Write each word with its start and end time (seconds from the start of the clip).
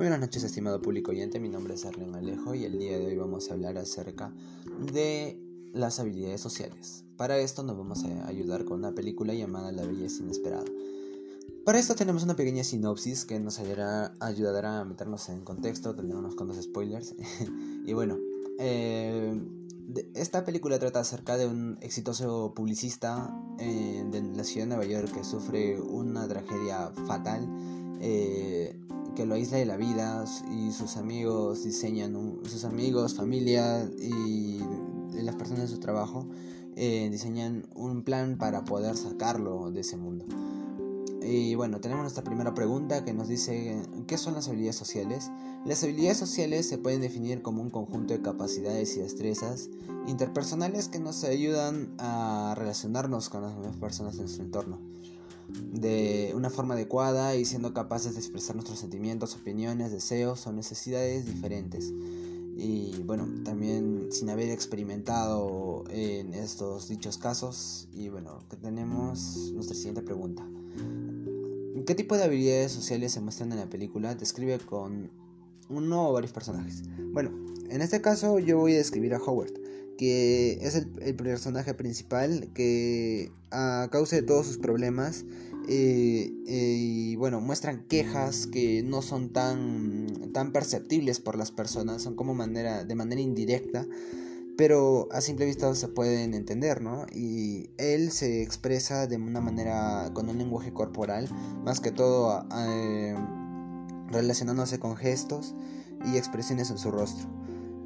Muy 0.00 0.06
buenas 0.06 0.20
noches, 0.20 0.44
estimado 0.44 0.80
público 0.80 1.10
oyente. 1.10 1.38
Mi 1.40 1.50
nombre 1.50 1.74
es 1.74 1.84
Arlen 1.84 2.14
Alejo 2.14 2.54
y 2.54 2.64
el 2.64 2.78
día 2.78 2.98
de 2.98 3.04
hoy 3.04 3.16
vamos 3.16 3.50
a 3.50 3.52
hablar 3.52 3.76
acerca 3.76 4.32
de 4.94 5.38
las 5.74 6.00
habilidades 6.00 6.40
sociales. 6.40 7.04
Para 7.18 7.36
esto 7.36 7.62
nos 7.62 7.76
vamos 7.76 8.02
a 8.04 8.26
ayudar 8.26 8.64
con 8.64 8.78
una 8.78 8.94
película 8.94 9.34
llamada 9.34 9.72
La 9.72 9.84
Belleza 9.84 10.22
Inesperada. 10.22 10.64
Para 11.66 11.78
esto 11.78 11.96
tenemos 11.96 12.22
una 12.22 12.34
pequeña 12.34 12.64
sinopsis 12.64 13.26
que 13.26 13.38
nos 13.40 13.58
ayudará, 13.58 14.14
ayudará 14.20 14.80
a 14.80 14.84
meternos 14.86 15.28
en 15.28 15.42
contexto, 15.44 15.94
tendremos 15.94 16.24
unos 16.24 16.34
cuantos 16.34 16.64
spoilers. 16.64 17.14
y 17.84 17.92
bueno, 17.92 18.16
eh, 18.58 19.38
esta 20.14 20.46
película 20.46 20.78
trata 20.78 21.00
acerca 21.00 21.36
de 21.36 21.46
un 21.46 21.76
exitoso 21.82 22.54
publicista 22.54 23.38
eh, 23.58 24.02
de 24.10 24.22
la 24.22 24.44
ciudad 24.44 24.66
de 24.66 24.76
Nueva 24.76 24.86
York 24.86 25.12
que 25.12 25.24
sufre 25.24 25.78
una 25.78 26.26
tragedia 26.26 26.90
fatal. 27.06 27.46
Eh, 28.00 28.80
que 29.20 29.26
lo 29.26 29.34
aísla 29.34 29.58
de 29.58 29.66
la 29.66 29.76
vida 29.76 30.24
y 30.50 30.72
sus 30.72 30.96
amigos 30.96 31.62
diseñan, 31.62 32.38
sus 32.44 32.64
amigos, 32.64 33.12
familia 33.14 33.84
y 34.00 34.60
las 35.12 35.34
personas 35.34 35.68
de 35.68 35.68
su 35.68 35.78
trabajo 35.78 36.26
eh, 36.74 37.06
diseñan 37.12 37.66
un 37.74 38.02
plan 38.02 38.38
para 38.38 38.64
poder 38.64 38.96
sacarlo 38.96 39.70
de 39.72 39.80
ese 39.82 39.98
mundo. 39.98 40.24
Y 41.20 41.54
bueno, 41.54 41.82
tenemos 41.82 42.02
nuestra 42.02 42.24
primera 42.24 42.54
pregunta 42.54 43.04
que 43.04 43.12
nos 43.12 43.28
dice, 43.28 43.82
¿qué 44.06 44.16
son 44.16 44.32
las 44.32 44.48
habilidades 44.48 44.76
sociales? 44.76 45.30
Las 45.66 45.84
habilidades 45.84 46.16
sociales 46.16 46.66
se 46.66 46.78
pueden 46.78 47.02
definir 47.02 47.42
como 47.42 47.60
un 47.60 47.68
conjunto 47.68 48.14
de 48.14 48.22
capacidades 48.22 48.96
y 48.96 49.00
destrezas 49.00 49.68
interpersonales 50.06 50.88
que 50.88 50.98
nos 50.98 51.24
ayudan 51.24 51.92
a 51.98 52.54
relacionarnos 52.56 53.28
con 53.28 53.42
las 53.42 53.54
demás 53.54 53.76
personas 53.76 54.14
de 54.14 54.22
nuestro 54.22 54.44
entorno 54.44 54.78
de 55.72 56.32
una 56.34 56.50
forma 56.50 56.74
adecuada 56.74 57.36
y 57.36 57.44
siendo 57.44 57.72
capaces 57.72 58.14
de 58.14 58.20
expresar 58.20 58.56
nuestros 58.56 58.78
sentimientos, 58.78 59.34
opiniones, 59.34 59.92
deseos 59.92 60.46
o 60.46 60.52
necesidades 60.52 61.26
diferentes. 61.26 61.92
Y 62.56 63.02
bueno, 63.04 63.26
también 63.44 64.08
sin 64.10 64.28
haber 64.28 64.50
experimentado 64.50 65.84
en 65.90 66.34
estos 66.34 66.88
dichos 66.88 67.16
casos. 67.16 67.88
Y 67.92 68.08
bueno, 68.10 68.40
tenemos 68.60 69.50
nuestra 69.54 69.74
siguiente 69.74 70.02
pregunta. 70.02 70.46
¿Qué 71.86 71.94
tipo 71.94 72.16
de 72.16 72.24
habilidades 72.24 72.72
sociales 72.72 73.12
se 73.12 73.20
muestran 73.20 73.52
en 73.52 73.58
la 73.58 73.70
película? 73.70 74.14
Describe 74.14 74.58
con 74.58 75.10
uno 75.68 76.10
o 76.10 76.12
varios 76.12 76.32
personajes. 76.32 76.82
Bueno, 77.12 77.30
en 77.70 77.80
este 77.80 78.00
caso 78.00 78.38
yo 78.38 78.58
voy 78.58 78.74
a 78.74 78.78
describir 78.78 79.14
a 79.14 79.18
Howard 79.18 79.59
que 80.00 80.52
es 80.62 80.76
el, 80.76 81.14
personaje 81.14 81.74
principal 81.74 82.48
que 82.54 83.30
a 83.50 83.90
causa 83.92 84.16
de 84.16 84.22
todos 84.22 84.46
sus 84.46 84.56
problemas 84.56 85.26
eh, 85.68 86.32
eh, 86.46 86.76
y 86.78 87.16
bueno 87.16 87.42
muestran 87.42 87.84
quejas 87.86 88.46
que 88.46 88.82
no 88.82 89.02
son 89.02 89.28
tan 89.28 90.32
tan 90.32 90.52
perceptibles 90.52 91.20
por 91.20 91.36
las 91.36 91.50
personas 91.50 92.00
son 92.00 92.16
como 92.16 92.34
manera 92.34 92.82
de 92.82 92.94
manera 92.94 93.20
indirecta 93.20 93.86
pero 94.56 95.06
a 95.12 95.20
simple 95.20 95.44
vista 95.46 95.74
se 95.74 95.88
pueden 95.88 96.34
entender, 96.34 96.82
¿no? 96.82 97.06
Y 97.14 97.70
él 97.78 98.10
se 98.10 98.42
expresa 98.42 99.06
de 99.06 99.16
una 99.16 99.40
manera 99.40 100.10
con 100.12 100.28
un 100.28 100.36
lenguaje 100.36 100.70
corporal, 100.74 101.30
más 101.64 101.80
que 101.80 101.92
todo 101.92 102.46
eh, 102.58 103.16
relacionándose 104.08 104.78
con 104.78 104.96
gestos 104.96 105.54
y 106.04 106.18
expresiones 106.18 106.70
en 106.70 106.76
su 106.76 106.90
rostro. 106.90 107.26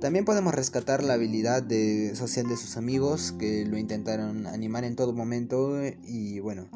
También 0.05 0.27
podemos 0.27 0.55
rescatar 0.55 1.03
la 1.03 1.15
habilidad 1.15 1.63
de, 1.63 2.15
social 2.15 2.47
de 2.47 2.59
sus 2.59 2.77
amigos 2.77 3.33
que 3.39 3.65
lo 3.65 3.79
intentaron 3.79 4.47
animar 4.47 4.85
en 4.85 4.97
todo 4.97 5.15
momento 5.15 5.79
y 6.07 6.41
bueno. 6.41 6.69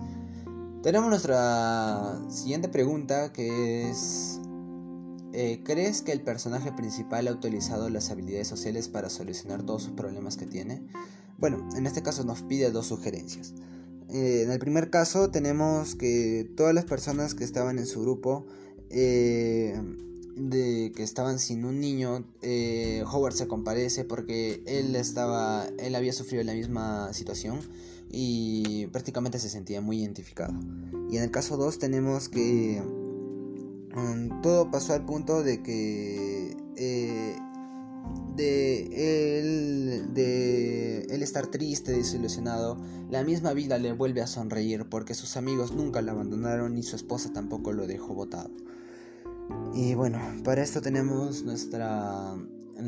Tenemos 0.82 1.10
nuestra 1.10 2.22
siguiente 2.30 2.70
pregunta 2.70 3.30
que 3.30 3.90
es 3.90 4.40
eh, 5.34 5.60
¿Crees 5.62 6.00
que 6.00 6.12
el 6.12 6.22
personaje 6.22 6.72
principal 6.72 7.28
ha 7.28 7.32
utilizado 7.32 7.90
las 7.90 8.10
habilidades 8.10 8.48
sociales 8.48 8.88
para 8.88 9.10
solucionar 9.10 9.62
todos 9.62 9.82
sus 9.82 9.92
problemas 9.92 10.38
que 10.38 10.46
tiene? 10.46 10.86
Bueno, 11.36 11.68
en 11.76 11.86
este 11.86 12.02
caso 12.02 12.24
nos 12.24 12.40
pide 12.40 12.70
dos 12.70 12.86
sugerencias. 12.86 13.52
Eh, 14.08 14.44
en 14.44 14.50
el 14.50 14.58
primer 14.58 14.88
caso 14.88 15.30
tenemos 15.30 15.96
que 15.96 16.50
todas 16.56 16.74
las 16.74 16.86
personas 16.86 17.34
que 17.34 17.44
estaban 17.44 17.78
en 17.78 17.84
su 17.84 18.00
grupo 18.00 18.46
eh, 18.88 19.78
de 20.38 20.92
que 20.94 21.02
estaban 21.02 21.38
sin 21.38 21.64
un 21.64 21.80
niño, 21.80 22.24
eh, 22.42 23.02
Howard 23.10 23.34
se 23.34 23.48
comparece 23.48 24.04
porque 24.04 24.62
él 24.66 24.96
estaba, 24.96 25.66
él 25.78 25.94
había 25.94 26.12
sufrido 26.12 26.44
la 26.44 26.54
misma 26.54 27.12
situación 27.12 27.60
y 28.10 28.86
prácticamente 28.88 29.38
se 29.38 29.48
sentía 29.48 29.80
muy 29.80 30.00
identificado. 30.00 30.54
Y 31.10 31.16
en 31.16 31.24
el 31.24 31.30
caso 31.30 31.56
2 31.56 31.78
tenemos 31.78 32.28
que 32.28 32.82
um, 33.96 34.40
todo 34.42 34.70
pasó 34.70 34.94
al 34.94 35.04
punto 35.04 35.42
de 35.42 35.62
que 35.62 36.56
eh, 36.76 37.36
de 38.36 39.38
él, 39.40 40.14
de 40.14 41.00
él 41.10 41.22
estar 41.22 41.48
triste, 41.48 41.92
desilusionado, 41.92 42.78
la 43.10 43.24
misma 43.24 43.52
vida 43.52 43.78
le 43.78 43.92
vuelve 43.92 44.22
a 44.22 44.26
sonreír 44.26 44.88
porque 44.88 45.14
sus 45.14 45.36
amigos 45.36 45.72
nunca 45.72 46.02
lo 46.02 46.12
abandonaron 46.12 46.76
y 46.78 46.82
su 46.82 46.96
esposa 46.96 47.32
tampoco 47.32 47.72
lo 47.72 47.86
dejó 47.86 48.14
botado. 48.14 48.50
Y 49.74 49.94
bueno, 49.94 50.18
para 50.44 50.62
esto 50.62 50.80
tenemos 50.80 51.44
nuestra 51.44 52.36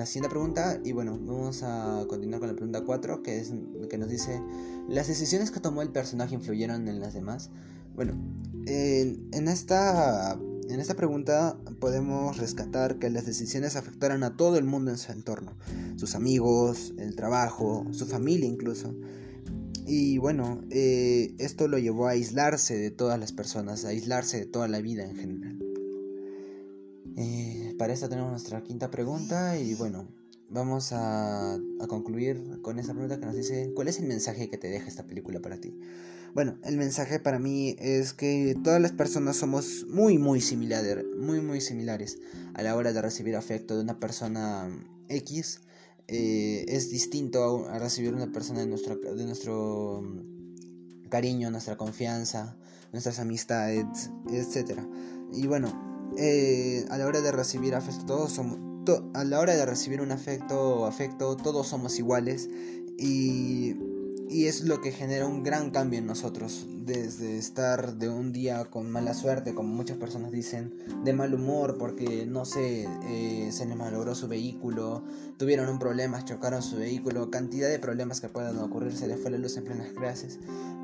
la 0.00 0.06
siguiente 0.06 0.30
pregunta 0.30 0.80
y 0.84 0.92
bueno, 0.92 1.18
vamos 1.20 1.62
a 1.62 2.04
continuar 2.08 2.40
con 2.40 2.48
la 2.48 2.54
pregunta 2.54 2.84
4 2.84 3.22
que, 3.22 3.38
es, 3.38 3.52
que 3.88 3.98
nos 3.98 4.08
dice, 4.08 4.40
¿las 4.88 5.08
decisiones 5.08 5.50
que 5.50 5.60
tomó 5.60 5.82
el 5.82 5.90
personaje 5.90 6.34
influyeron 6.34 6.88
en 6.88 7.00
las 7.00 7.12
demás? 7.12 7.50
Bueno, 7.94 8.14
en, 8.66 9.48
esta, 9.48 10.38
en 10.68 10.80
esta 10.80 10.94
pregunta 10.94 11.58
podemos 11.80 12.38
rescatar 12.38 12.98
que 12.98 13.10
las 13.10 13.26
decisiones 13.26 13.76
afectaron 13.76 14.22
a 14.22 14.36
todo 14.36 14.58
el 14.58 14.64
mundo 14.64 14.90
en 14.90 14.98
su 14.98 15.12
entorno, 15.12 15.56
sus 15.96 16.14
amigos, 16.14 16.94
el 16.96 17.16
trabajo, 17.16 17.86
su 17.90 18.06
familia 18.06 18.48
incluso. 18.48 18.94
Y 19.86 20.18
bueno, 20.18 20.62
eh, 20.70 21.34
esto 21.38 21.66
lo 21.66 21.78
llevó 21.78 22.06
a 22.06 22.12
aislarse 22.12 22.78
de 22.78 22.92
todas 22.92 23.18
las 23.18 23.32
personas, 23.32 23.84
a 23.84 23.88
aislarse 23.88 24.38
de 24.38 24.46
toda 24.46 24.68
la 24.68 24.80
vida 24.80 25.04
en 25.04 25.16
general. 25.16 25.59
Para 27.80 27.94
esto 27.94 28.10
tenemos 28.10 28.30
nuestra 28.30 28.62
quinta 28.62 28.90
pregunta 28.90 29.56
y 29.56 29.74
bueno, 29.74 30.06
vamos 30.50 30.90
a, 30.92 31.58
concluir 31.88 32.60
con 32.60 32.78
esta 32.78 32.92
pregunta 32.92 33.18
que 33.18 33.24
nos 33.24 33.34
dice, 33.34 33.72
¿cuál 33.74 33.88
es 33.88 33.98
el 33.98 34.04
mensaje 34.04 34.50
que 34.50 34.58
te 34.58 34.68
deja 34.68 34.86
esta 34.86 35.06
película 35.06 35.40
para 35.40 35.62
ti? 35.62 35.74
Bueno, 36.34 36.58
el 36.64 36.76
mensaje 36.76 37.20
para 37.20 37.38
mí 37.38 37.76
es 37.78 38.12
que 38.12 38.54
todas 38.62 38.82
las 38.82 38.92
personas 38.92 39.38
somos 39.38 39.86
muy, 39.88 40.18
muy 40.18 40.42
similares, 40.42 41.06
muy, 41.16 41.40
muy 41.40 41.62
similares 41.62 42.18
a 42.52 42.62
la 42.62 42.76
hora 42.76 42.92
de 42.92 43.00
recibir 43.00 43.34
afecto 43.34 43.76
de 43.76 43.82
una 43.82 43.98
persona 43.98 44.68
X. 45.08 45.62
Eh, 46.06 46.66
es 46.68 46.90
distinto 46.90 47.66
a, 47.66 47.78
recibir 47.78 48.12
una 48.12 48.30
persona 48.30 48.60
de 48.60 48.66
nuestro, 48.66 48.96
de 48.96 49.24
nuestro 49.24 50.02
mm, 50.02 51.08
cariño, 51.08 51.50
nuestra 51.50 51.78
confianza, 51.78 52.58
nuestras 52.92 53.20
amistades, 53.20 54.10
etc. 54.30 54.80
Y 55.32 55.46
bueno, 55.46 55.89
eh, 56.16 56.84
a 56.90 56.98
la 56.98 57.06
hora 57.06 57.20
de 57.20 57.32
recibir 57.32 57.74
afecto, 57.74 58.06
todos 58.06 58.32
somos, 58.32 58.58
a 59.14 59.24
la 59.24 59.38
hora 59.38 59.54
de 59.54 59.66
recibir 59.66 60.00
un 60.00 60.12
afecto 60.12 60.80
o 60.80 60.86
afecto, 60.86 61.36
todos 61.36 61.68
somos 61.68 61.98
iguales. 61.98 62.48
Y 62.98 63.76
y 64.30 64.46
es 64.46 64.62
lo 64.62 64.80
que 64.80 64.92
genera 64.92 65.26
un 65.26 65.42
gran 65.42 65.70
cambio 65.70 65.98
en 65.98 66.06
nosotros, 66.06 66.64
desde 66.86 67.36
estar 67.36 67.96
de 67.96 68.08
un 68.08 68.32
día 68.32 68.64
con 68.66 68.88
mala 68.88 69.12
suerte, 69.12 69.54
como 69.54 69.74
muchas 69.74 69.96
personas 69.96 70.30
dicen, 70.30 70.72
de 71.04 71.12
mal 71.12 71.34
humor 71.34 71.76
porque 71.78 72.26
no 72.26 72.44
sé, 72.44 72.88
eh, 73.08 73.48
se 73.50 73.66
les 73.66 73.76
malogró 73.76 74.14
su 74.14 74.28
vehículo, 74.28 75.02
tuvieron 75.36 75.68
un 75.68 75.80
problema, 75.80 76.24
chocaron 76.24 76.62
su 76.62 76.76
vehículo, 76.76 77.30
cantidad 77.30 77.68
de 77.68 77.80
problemas 77.80 78.20
que 78.20 78.28
pueden 78.28 78.56
ocurrir, 78.58 78.96
se 78.96 79.08
les 79.08 79.20
fue 79.20 79.32
la 79.32 79.38
luz 79.38 79.56
en 79.56 79.64
plenas 79.64 79.88
clases. 79.92 80.38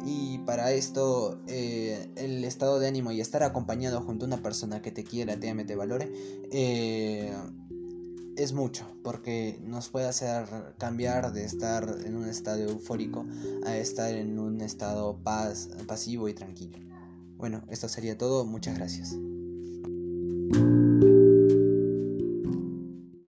Y 0.04 0.38
para 0.38 0.72
esto, 0.72 1.41
eh, 1.47 2.09
el 2.16 2.44
estado 2.44 2.80
de 2.80 2.88
ánimo 2.88 3.12
y 3.12 3.21
estar 3.21 3.44
acompañado 3.44 4.00
junto 4.00 4.24
a 4.24 4.28
una 4.28 4.42
persona 4.42 4.82
que 4.82 4.91
te 4.91 5.04
quiera, 5.04 5.38
te 5.38 5.48
ame, 5.48 5.65
te 5.65 5.76
valore, 5.76 6.12
eh, 6.50 7.32
es 8.36 8.53
mucho, 8.53 8.86
porque 9.03 9.59
nos 9.62 9.88
puede 9.88 10.06
hacer 10.09 10.47
cambiar 10.78 11.33
de 11.33 11.44
estar 11.44 11.98
en 12.04 12.16
un 12.16 12.28
estado 12.28 12.62
eufórico 12.62 13.24
a 13.65 13.77
estar 13.77 14.12
en 14.15 14.38
un 14.38 14.60
estado 14.60 15.18
paz, 15.22 15.71
pasivo 15.86 16.28
y 16.28 16.34
tranquilo. 16.34 16.78
Bueno, 17.36 17.62
esto 17.68 17.88
sería 17.88 18.16
todo, 18.16 18.44
muchas 18.44 18.77
gracias. 18.77 19.16